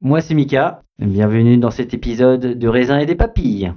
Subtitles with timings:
[0.00, 3.72] Moi c'est Mika, bienvenue dans cet épisode de raisin et des papilles.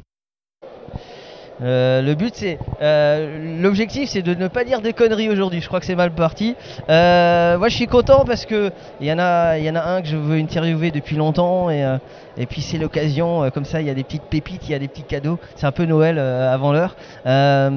[1.63, 5.61] Euh, le but c'est euh, l'objectif c'est de ne pas dire des conneries aujourd'hui.
[5.61, 6.55] Je crois que c'est mal parti.
[6.89, 9.81] Euh, moi je suis content parce que il y en a il y en a
[9.81, 11.97] un que je veux interviewer depuis longtemps et, euh,
[12.37, 14.75] et puis c'est l'occasion euh, comme ça il y a des petites pépites il y
[14.75, 15.39] a des petits cadeaux.
[15.55, 16.95] C'est un peu Noël euh, avant l'heure.
[17.25, 17.69] Euh,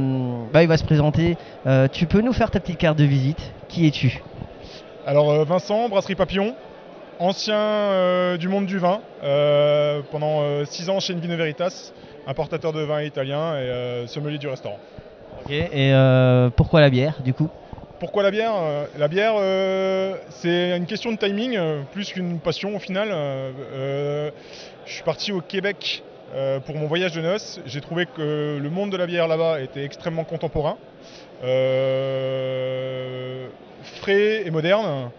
[0.53, 1.39] bah, il va se présenter.
[1.67, 3.53] Euh, tu peux nous faire ta petite carte de visite.
[3.69, 4.23] Qui es-tu?
[5.07, 6.55] Alors Vincent, Brasserie Papillon,
[7.19, 11.93] ancien euh, du monde du vin, euh, pendant 6 ans chez Invino Veritas,
[12.27, 14.79] importateur de vin italien et euh, sommelier du restaurant.
[15.43, 17.49] Ok, et euh, pourquoi la bière du coup?
[18.01, 18.53] Pourquoi la bière?
[18.57, 23.09] Euh, La bière, euh, c'est une question de timing, euh, plus qu'une passion au final.
[23.11, 24.31] Euh, euh,
[24.85, 26.03] je suis parti au Québec
[26.35, 27.61] euh, pour mon voyage de noces.
[27.67, 30.77] J'ai trouvé que le monde de la bière là-bas était extrêmement contemporain,
[31.45, 33.47] euh,
[34.01, 35.11] frais et moderne.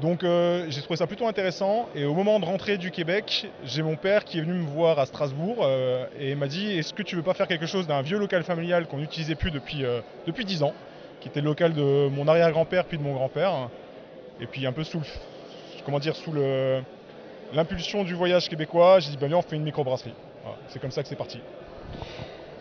[0.00, 3.82] Donc euh, j'ai trouvé ça plutôt intéressant et au moment de rentrer du Québec, j'ai
[3.82, 7.02] mon père qui est venu me voir à Strasbourg euh, et m'a dit est-ce que
[7.02, 10.00] tu veux pas faire quelque chose d'un vieux local familial qu'on n'utilisait plus depuis, euh,
[10.26, 10.74] depuis 10 ans,
[11.20, 13.68] qui était le local de mon arrière-grand-père puis de mon grand-père,
[14.40, 15.04] et puis un peu sous le,
[15.84, 16.82] comment dire, sous le,
[17.52, 20.14] l'impulsion du voyage québécois, j'ai dit ben viens on fait une microbrasserie.
[20.42, 21.38] Voilà, c'est comme ça que c'est parti.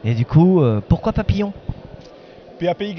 [0.05, 1.51] Et du coup pourquoi papillon?
[2.63, 2.95] PAPY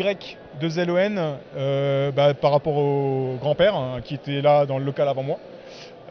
[0.61, 5.09] de ZLON euh, bah, par rapport au grand-père hein, qui était là dans le local
[5.09, 5.39] avant moi.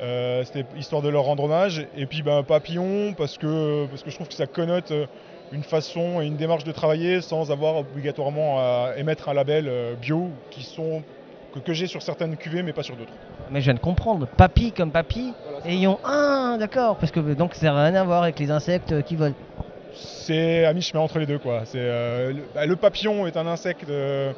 [0.01, 1.85] Euh, C'était histoire de leur rendre hommage.
[1.95, 5.05] Et puis bah, papillon parce que, parce que je trouve que ça connote euh,
[5.51, 9.69] une façon et une démarche de travailler sans avoir obligatoirement à émettre un label
[10.01, 11.03] bio qui sont,
[11.53, 13.13] que, que j'ai sur certaines cuvées mais pas sur d'autres.
[13.51, 15.33] Mais je viens de comprendre, papy comme papy,
[15.85, 19.15] ont un, d'accord, parce que donc ça n'a rien à voir avec les insectes qui
[19.15, 19.35] volent.
[19.93, 21.39] C'est à mi-chemin entre les deux.
[21.39, 21.63] Quoi.
[21.75, 24.33] Euh, le, bah, le papillon est un insecte euh,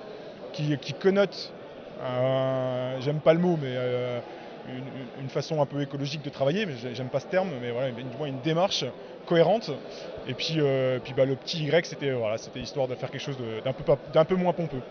[0.51, 1.55] qui, qui connote,
[1.97, 4.21] j'aime pas le mot, mais euh,
[4.65, 7.91] une, façon un peu écologique de travailler, mais j'ai- j'aime pas ce terme, mais voilà,
[7.91, 8.85] du une démarche
[9.25, 9.69] cohérente.
[10.27, 13.21] Et puis, euh, puis bah, le petit Y, c'était voilà, c'était histoire de faire quelque
[13.21, 14.81] chose d'un peu, d'un peu moins pompeux.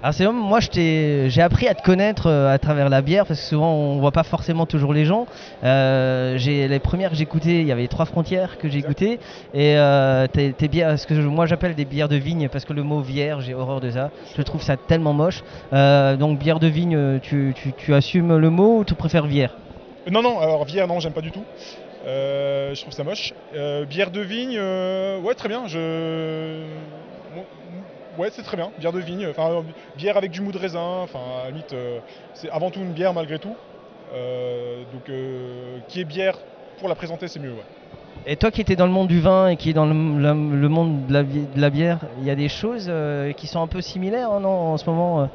[0.00, 3.46] Alors c'est moi j'ai appris à te connaître euh, à travers la bière parce que
[3.46, 5.26] souvent on voit pas forcément toujours les gens.
[5.64, 9.18] Euh, j'ai les premières que goûtées, il y avait les trois frontières que j'ai goûtées
[9.52, 12.64] et euh, tes, tes bières, ce que je- moi j'appelle des bières de vigne parce
[12.64, 14.10] que le mot bière j'ai horreur de ça.
[14.36, 15.42] Je trouve ça tellement moche.
[15.72, 19.26] Euh, donc bière de vigne, euh, tu, tu- tu assumes le mot ou tu préfères
[19.26, 19.58] bière?
[20.06, 21.44] Euh, Non, non, alors bière, non, j'aime pas du tout.
[22.06, 23.32] Euh, je trouve ça moche.
[23.54, 25.66] Euh, bière de vigne, euh, ouais, très bien.
[25.66, 26.64] Je...
[28.16, 28.70] Ouais, c'est très bien.
[28.78, 29.64] Bière de vigne, enfin,
[29.96, 31.74] bière avec du mou de raisin, enfin, à la limite,
[32.34, 33.54] c'est avant tout une bière malgré tout.
[34.92, 35.04] Donc,
[35.88, 36.38] qui est bière,
[36.78, 37.64] pour la présenter, c'est mieux, ouais.
[38.26, 40.56] Et toi qui étais dans le monde du vin et qui est dans le, le-
[40.56, 42.90] le monde de la, vi- de la bière, il y a des choses
[43.36, 45.28] qui sont un peu similaires hein, non, en ce moment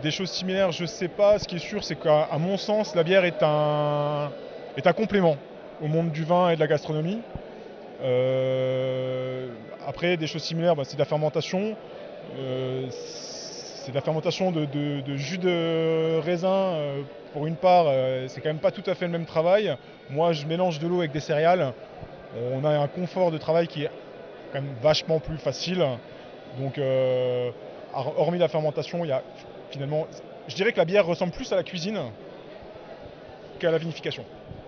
[0.00, 1.38] des choses similaires, je sais pas.
[1.40, 4.30] Ce qui est sûr, c'est qu'à mon sens, la bière est un,
[4.76, 5.36] est un complément
[5.82, 7.20] au monde du vin et de la gastronomie.
[8.02, 9.48] Euh,
[9.86, 11.76] après, des choses similaires, bah, c'est de la fermentation.
[12.38, 14.66] Euh, c'est de la fermentation de,
[15.16, 16.48] jus de raisin.
[16.48, 17.02] euh,
[17.32, 17.86] pour une part,
[18.28, 19.74] c'est quand même pas tout à fait le même travail.
[20.10, 21.72] Moi, je mélange de l'eau avec des céréales.
[22.52, 23.90] On a un confort de travail qui est
[24.52, 25.82] quand même vachement plus facile.
[26.60, 26.78] Donc,
[27.94, 29.22] hor- hormis la fermentation, il y a
[29.70, 30.06] finalement.
[30.46, 31.98] Je dirais que la bière ressemble plus à la cuisine
[33.58, 34.24] qu'à la vinification.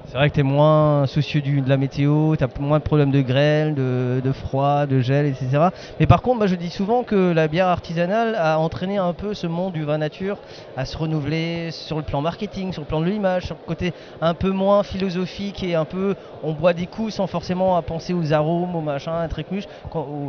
[0.07, 2.85] C'est vrai que tu es moins soucieux du- de la météo, tu as moins de
[2.85, 5.69] problèmes de grêle, de, de froid, de gel, etc.
[5.99, 9.33] Mais par contre, moi, je dis souvent que la bière artisanale a entraîné un peu
[9.35, 10.37] ce monde du vin nature
[10.77, 13.93] à se renouveler sur le plan marketing, sur le plan de l'image, sur le côté
[14.21, 18.13] un peu moins philosophique et un peu on boit des coups sans forcément à penser
[18.13, 19.65] aux arômes, aux machins, à trécmuche.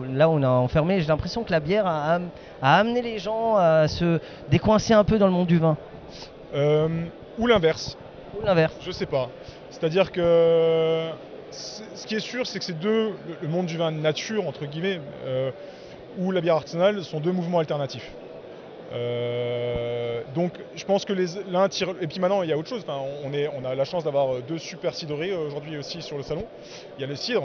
[0.09, 1.01] Là, on a enfermé.
[1.01, 2.19] J'ai l'impression que la bière a
[2.61, 4.19] amené les gens à se
[4.49, 5.75] décoincer un peu dans le monde du vin.
[6.55, 6.87] Euh,
[7.37, 7.97] ou l'inverse.
[8.33, 8.75] Ou l'inverse.
[8.81, 9.29] Je sais pas.
[9.79, 11.09] C'est-à-dire que
[11.51, 15.01] ce qui est sûr, c'est que ces deux, le- monde du vin nature, entre guillemets,
[15.25, 15.51] euh,
[16.17, 18.09] ou la bière artisanale, sont deux mouvements alternatifs.
[18.93, 21.11] Euh, donc je pense que
[21.51, 21.89] l'un tire.
[21.99, 22.83] Et puis maintenant, il y a autre chose.
[22.87, 24.93] Enfin, on, est, on a la chance d'avoir deux super
[25.33, 26.45] euh, aujourd'hui aussi sur le salon.
[26.97, 27.43] Il y a le cidre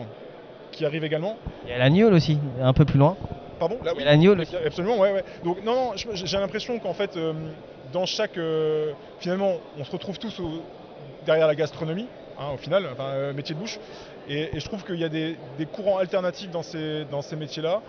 [0.71, 1.37] qui arrive également.
[1.65, 3.17] Il y a l'agneau aussi, un peu plus loin.
[3.59, 4.03] Pardon Là, Il y oui.
[4.03, 4.55] a l'agneau aussi.
[4.65, 5.25] Absolument, ouais, ouais.
[5.43, 7.33] Donc, non, non, j'ai l'impression qu'en fait, euh,
[7.93, 8.39] dans chaque.
[8.39, 10.63] euh, finalement, on se retrouve tous au-
[11.27, 12.07] derrière la gastronomie,
[12.39, 13.79] hein, au final, enfin, euh, métier de bouche.
[14.29, 15.37] Et, je trouve qu'il y a des,
[15.73, 17.83] courants alternatifs dans ces, dans ces métiers-là.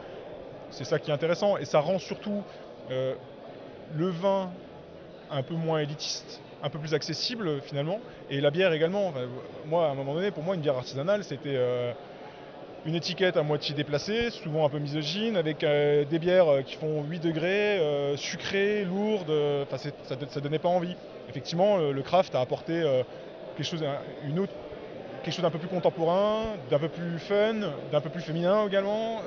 [0.70, 1.58] C'est ça qui est intéressant.
[1.58, 2.44] Et ça rend surtout
[2.90, 3.14] euh,
[3.96, 4.50] le vin
[5.30, 8.00] un peu moins élitiste, un peu plus accessible finalement.
[8.30, 9.14] Et la bière également.
[9.66, 11.56] Moi, à un moment donné, pour moi, une bière artisanale, c'était.
[11.56, 11.94] euh,
[12.86, 16.76] une étiquette à moitié déplacée, souvent un peu misogyne, avec euh, des bières euh, qui
[16.76, 19.32] font 8 degrés, euh, sucrées, lourdes,
[19.70, 20.96] ça, ne donnait pas envie.
[21.30, 22.84] Effectivement, le, craft a apporté
[23.56, 24.54] quelque chose, un- une autre,
[25.24, 27.54] quelque chose d'un peu plus contemporain, d'un peu plus fun,
[27.92, 29.22] d'un peu plus féminin également,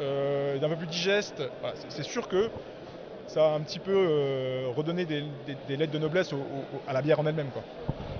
[0.60, 1.42] d'un peu plus digeste.
[1.88, 2.50] C'est- sûr que
[3.26, 5.22] ça a un petit peu redonné des,
[5.76, 6.34] lettres de noblesse
[6.86, 7.50] à la bière en elle-même.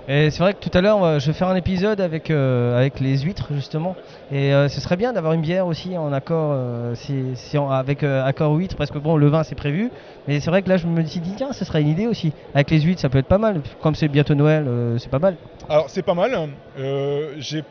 [0.07, 2.77] Et c'est vrai que tout à l'heure, euh, je vais faire un épisode avec, euh,
[2.79, 3.97] avec les huîtres justement.
[4.31, 6.55] Et euh, ce serait bien d'avoir une bière aussi en accord,
[6.97, 7.35] si-
[7.71, 9.91] avec accord huître, parce que bon, le vin c'est prévu.
[10.27, 12.35] Mais c'est vrai que là, je me suis dit, tiens, ce serait une idée aussi.
[12.55, 13.63] Avec les huîtres, ça peut être pas mal.
[13.81, 14.67] Comme c'est bientôt Noël,
[14.99, 15.37] c'est pas mal.
[15.69, 16.37] Alors c'est pas mal,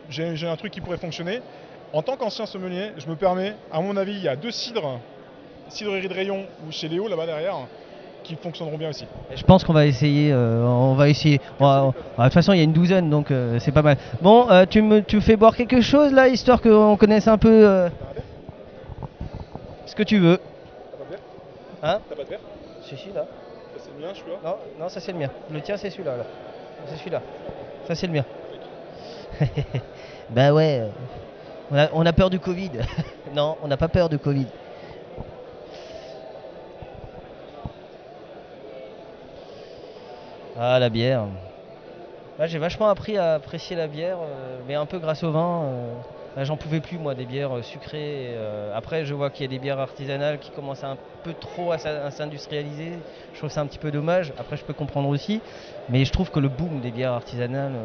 [0.09, 1.39] j'ai un truc qui pourrait fonctionner.
[1.93, 4.99] En tant qu'ancien sommelier, je me permets, à mon avis, il y a deux cidres,
[5.69, 7.67] cidrerie de rayon ou chez Léo là-bas derrière,
[8.23, 9.05] qui fonctionneront bien aussi.
[9.35, 10.31] Je pense qu'on va essayer.
[10.31, 11.39] euh, on va essayer.
[11.59, 11.87] On va- on-
[12.21, 13.97] de toute façon, il y a une douzaine, donc euh, c'est pas mal.
[14.21, 17.89] Bon, euh, tu me tu fais boire quelque chose là, histoire qu'on connaisse un peu
[19.85, 20.37] ce que tu veux.
[20.37, 21.19] T'as pas de verre
[21.83, 22.39] Hein T'as pas de verre?
[22.89, 23.25] C'est celui-là.
[23.75, 24.37] Ça, C'est le mien, celui-là?
[24.43, 25.29] Non, non, ça c'est le mien.
[25.51, 26.17] Le tien c'est celui-là.
[26.17, 26.23] Là.
[26.87, 27.21] C'est celui-là.
[27.87, 28.25] Ça c'est le mien.
[30.29, 30.83] bah ouais.
[31.71, 32.71] On a, on a peur du Covid.
[33.35, 34.47] non, on n'a pas peur du Covid.
[40.55, 41.27] Ah la bière.
[42.39, 45.63] Là j'ai vachement appris à apprécier la bière, euh, mais un peu grâce au vin.
[45.65, 48.35] euh, j'en pouvais plus moi des bières euh, sucrées.
[48.73, 51.77] après je vois qu'il y a des bières artisanales qui commencent un peu trop à
[51.77, 53.03] s'in- à s'industrialiser.
[53.33, 54.33] Je trouve ça un petit peu dommage.
[54.37, 55.41] Après je peux comprendre aussi,
[55.87, 57.77] mais je trouve que le boom des bières artisanales,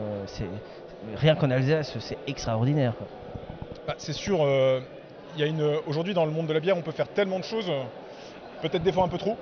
[1.15, 2.95] rien qu'en Alsace, c'est extraordinaire.
[3.87, 4.39] Bah, c'est sûr,
[5.35, 7.45] y a une aujourd'hui dans le monde de la bière, on peut faire tellement de
[7.45, 7.71] choses,
[8.61, 9.39] peut-être des fois un peu trop,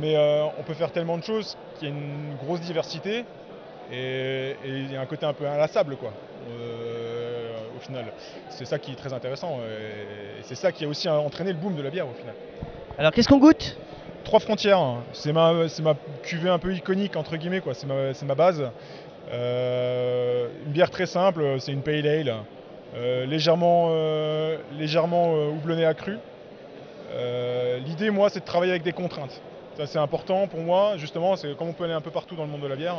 [0.00, 3.24] mais euh, on peut faire tellement de choses qu'il y a une grosse diversité
[3.92, 6.12] et, il y a un côté un peu inlassable quoi.
[6.50, 8.06] euh, au final,
[8.48, 11.76] c'est ça qui est très intéressant et, c'est ça qui a aussi entraîné le boom
[11.76, 12.34] de la bière au final.
[12.98, 13.76] Alors qu'est-ce qu'on goûte?
[14.24, 15.02] Trois frontières, hein.
[15.12, 15.52] c'est ma,
[16.22, 18.64] cuvée un peu iconique entre guillemets quoi, c'est ma, base.
[19.32, 22.34] Euh, une bière très simple, c'est une pale ale,
[23.26, 23.90] légèrement,
[24.78, 26.18] légèrement houblonnée à cru.
[27.84, 29.42] L'idée moi c'est de travailler avec des contraintes.
[29.76, 32.44] Ça c'est important pour moi, justement, c'est comme on peut aller un peu partout dans
[32.44, 32.96] le monde de la bière.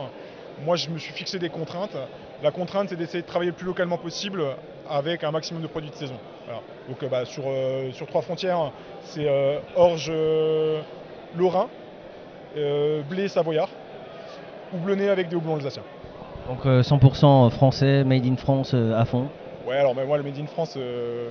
[0.65, 1.95] Moi je me suis fixé des contraintes.
[2.41, 4.43] La contrainte c'est d'essayer de travailler le plus localement possible
[4.89, 6.15] avec un maximum de produits de saison.
[6.45, 6.61] Voilà.
[6.89, 8.71] Donc euh, bah, sur, euh, sur trois frontières,
[9.03, 10.11] c'est euh, orge
[11.37, 11.67] lorrain,
[12.55, 13.69] blé savoyard,
[14.73, 15.83] houblonné avec des houblons alsaciens.
[16.47, 19.27] Donc euh, 100% français, made in France à fond.
[19.67, 21.29] Ouais, alors moi le Made in France, euh,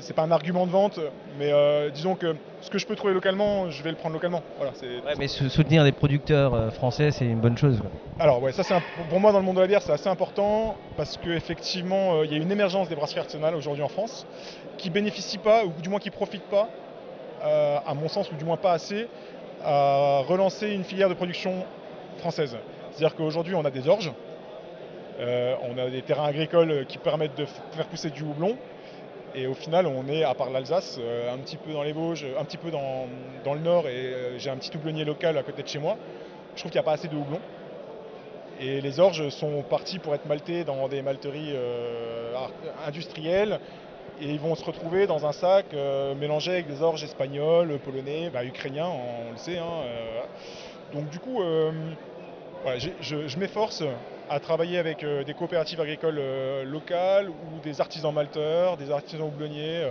[0.00, 0.98] c'est pas un argument de vente,
[1.38, 4.42] mais euh, disons que ce que je peux trouver localement, je vais le prendre localement.
[4.56, 7.80] Voilà, Ouais, mais sou- soutenir des producteurs euh, français, c'est une bonne chose.
[7.80, 7.90] quoi.
[8.18, 8.74] Alors ouais, ça c'est
[9.08, 12.34] pour moi dans le monde de la bière c'est assez important parce qu'effectivement il y
[12.34, 14.26] a une émergence des brasseries artisanales aujourd'hui en France
[14.78, 16.68] qui bénéficient pas ou du moins qui profitent pas,
[17.44, 19.08] euh, à mon sens ou du moins pas assez,
[19.64, 21.64] à relancer une filière de production
[22.18, 22.56] française.
[22.92, 24.12] C'est-à-dire qu'aujourd'hui on a des orges,
[25.20, 28.56] Euh, on a des terrains agricoles qui permettent de faire pousser du houblon.
[29.34, 32.26] Et au final, on est, à part l'Alsace, euh, un petit peu dans les Vosges,
[32.38, 33.06] un petit peu dans,
[33.44, 35.96] dans le nord, et euh, j'ai un petit houblonnier local à côté de chez moi.
[36.54, 37.40] Je trouve qu'il n'y a pas assez de houblon.
[38.60, 42.34] Et les orges sont partis pour être maltés dans des malteries euh,
[42.86, 43.58] industrielles.
[44.20, 45.66] Et ils vont se retrouver dans un sac
[46.20, 49.58] mélangé avec des orges espagnols, polonais, bah, ukrainiens, on le sait.
[49.58, 49.80] hein.
[50.92, 51.42] Donc du coup,
[53.00, 53.82] je, m'efforce
[54.30, 59.26] à travailler avec euh, des coopératives agricoles euh, locales ou des artisans malteurs, des artisans
[59.26, 59.84] houblonniers.
[59.84, 59.90] euh,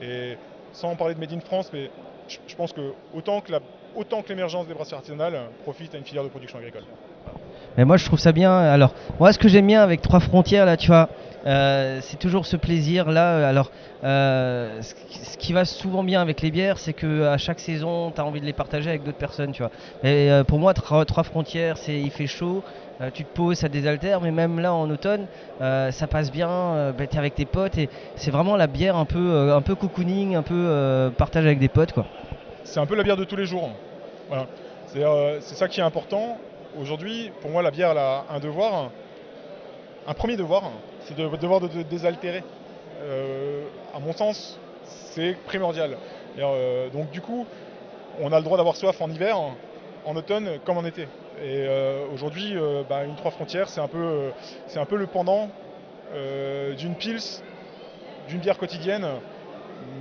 [0.00, 0.38] et
[0.72, 1.90] sans parler de Made in France, mais
[2.28, 3.52] je, pense que que
[3.94, 6.84] autant que l'émergence des brasseries artisanales profite à une filière de production agricole.
[7.76, 8.56] Mais moi je trouve ça bien.
[8.56, 11.10] Alors, moi ce que j'aime bien avec Trois Frontières, là, tu vois,
[11.46, 13.48] euh, c'est toujours ce plaisir là.
[13.48, 13.70] Alors,
[14.04, 18.20] euh, ce, qui- va souvent bien avec les bières, c'est que à chaque saison, tu
[18.20, 19.70] as envie de les partager avec d'autres personnes, tu vois.
[20.02, 22.62] Et euh, pour moi, Trois, Frontières, c'est il fait chaud.
[23.12, 25.26] tu te poses, ça désaltère, mais même là en automne,
[25.60, 26.48] ça passe bien.
[26.48, 30.42] Euh, bah, t'es avec tes potes et c'est vraiment la bière un peu, cocooning, un
[30.42, 32.06] peu partage avec des potes, quoi.
[32.64, 33.70] c'est un peu la bière de tous les jours.
[34.28, 34.46] Voilà.
[35.40, 36.38] C'est ça qui est important.
[36.80, 38.90] Aujourd'hui, pour moi, la bière elle a un devoir,
[40.06, 40.70] un premier devoir,
[41.04, 42.42] c'est de devoir de, désaltérer.
[43.02, 45.96] Euh, à mon sens, c'est primordial.
[46.38, 47.46] Euh, donc du coup,
[48.20, 49.36] on a le droit d'avoir soif en hiver,
[50.04, 51.02] en automne comme en été.
[51.42, 54.30] Et euh, aujourd'hui, euh, bah, une trois frontières, c'est un peu,
[54.66, 55.50] c'est un peu le pendant
[56.76, 57.42] d'une pils,
[58.28, 59.06] d'une bière quotidienne,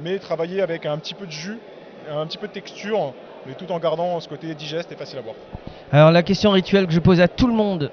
[0.03, 1.57] mais travaillée avec un petit peu de jus,
[2.09, 3.13] un petit peu de texture,
[3.45, 5.37] mais tout en gardant ce côté digeste et facile à boire.
[5.89, 7.91] Alors la question rituelle que je pose à tout le monde,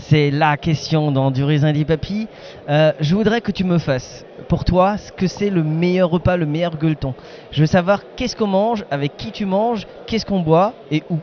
[0.00, 2.26] c'est la question dans Du raisin dit papy.
[2.68, 6.36] Euh, je voudrais que tu me fasses, pour toi, ce que c'est le meilleur repas,
[6.36, 7.14] le meilleur gueuleton.
[7.50, 11.18] Je veux savoir qu'est-ce qu'on mange, avec qui tu manges, qu'est-ce qu'on boit et où.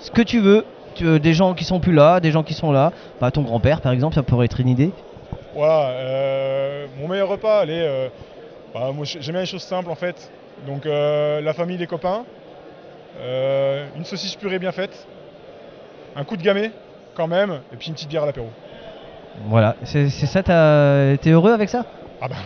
[0.00, 0.64] Ce que tu veux,
[1.00, 2.92] des gens qui sont plus là, des gens qui sont là.
[3.20, 4.92] Bah, ton grand-père par exemple, ça pourrait être une idée.
[5.54, 8.08] Voilà, euh, mon meilleur repas, allez, euh,
[8.74, 10.30] bah, j'aime bien les choses simples en fait.
[10.66, 12.24] Donc la famille, les copains,
[13.96, 15.06] une saucisse purée bien faite,
[16.14, 16.70] un coup de gamay
[17.16, 18.48] quand même, et puis une petite bière à l'apéro.
[19.48, 21.84] Voilà, c'est ça, t'es heureux avec ça?
[22.20, 22.36] Ah bah,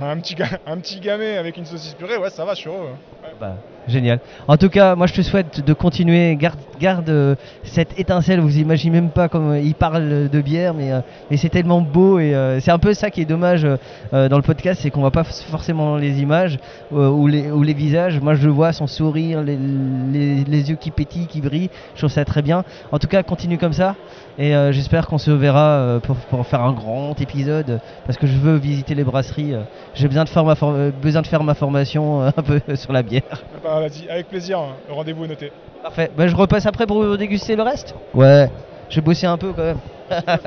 [0.00, 2.94] un petit, un petit gamay avec une saucisse purée, ouais ça va, je suis heureux.
[3.40, 3.56] Bah,
[3.88, 4.20] génial.
[4.46, 8.58] En tout cas, moi je te souhaite de continuer, garde, garde euh, cette étincelle, vous
[8.58, 11.00] imaginez même pas comme euh, il parle de bière, mais, euh,
[11.36, 13.66] c'est tellement beau et c'est un peu ça qui est dommage
[14.12, 16.58] dans le podcast, c'est qu'on voit pas forcément les images
[16.92, 18.20] ou, les, ou les visages.
[18.20, 22.40] Moi je vois, son sourire, les, yeux qui pétillent, qui brillent, je trouve ça très
[22.40, 22.62] bien.
[22.92, 23.96] En tout cas, continue comme ça
[24.38, 25.98] et j'espère qu'on se verra
[26.30, 29.54] pour, faire un grand épisode parce que je veux visiter les brasseries.
[29.94, 33.02] J'ai besoin de faire ma, for- besoin de faire ma formation un peu sur la
[33.20, 33.42] bière.
[33.62, 34.74] Bah, vas-y, avec plaisir, hein.
[34.88, 35.52] le rendez-vous est noté.
[35.82, 36.10] Parfait.
[36.16, 37.94] Bah, je repasse après pour déguster le reste?
[38.14, 38.50] Ouais.
[38.88, 39.78] Je vais bosser un peu quand même.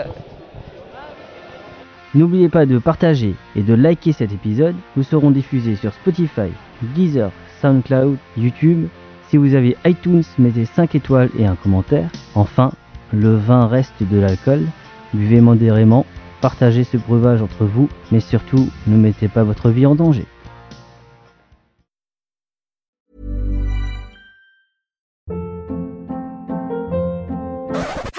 [2.16, 4.76] N'oubliez pas de partager et de liker cet épisode.
[4.96, 6.50] Nous serons diffusés sur Spotify,
[6.82, 7.32] Deezer,
[7.62, 8.88] SoundCloud, YouTube.
[9.30, 12.10] Si vous avez iTunes, mettez 5 étoiles et un commentaire.
[12.34, 12.72] Enfin,
[13.12, 14.62] le vin reste de l'alcool.
[15.14, 16.06] Buvez modérément,
[16.42, 20.26] partagez ce breuvage entre vous, mais surtout, ne mettez pas votre vie en danger.